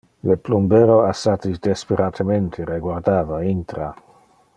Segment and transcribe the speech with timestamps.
[0.27, 3.93] Le plumbero assatis desperatemente reguardava intra.